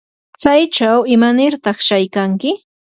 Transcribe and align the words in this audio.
¿tsaychaw 0.39 0.99
imanirtaq 1.13 1.77
shaykanki? 1.87 2.51